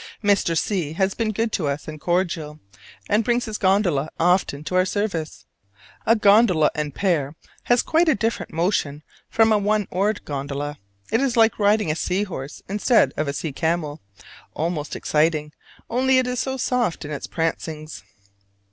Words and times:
Mr. 0.23 0.57
C 0.57 0.93
has 0.93 1.13
been 1.13 1.31
good 1.31 1.51
to 1.51 1.67
us 1.67 1.87
and 1.87 2.01
cordial, 2.01 2.59
and 3.07 3.23
brings 3.23 3.45
his 3.45 3.59
gondola 3.59 4.09
often 4.19 4.63
to 4.63 4.73
our 4.73 4.83
service. 4.83 5.45
A 6.07 6.15
gondola 6.15 6.71
and 6.73 6.95
pair 6.95 7.35
has 7.65 7.83
quite 7.83 8.09
a 8.09 8.15
different 8.15 8.51
motion 8.51 9.03
from 9.29 9.51
a 9.51 9.59
one 9.59 9.87
oared 9.91 10.25
gondola; 10.25 10.79
it 11.11 11.21
is 11.21 11.37
like 11.37 11.59
riding 11.59 11.91
a 11.91 11.95
seahorse 11.95 12.63
instead 12.67 13.13
of 13.15 13.27
a 13.27 13.33
sea 13.33 13.51
camel 13.51 14.01
almost 14.55 14.95
exciting, 14.95 15.53
only 15.87 16.17
it 16.17 16.25
is 16.25 16.39
so 16.39 16.57
soft 16.57 17.05
in 17.05 17.11
its 17.11 17.27
prancings. 17.27 18.01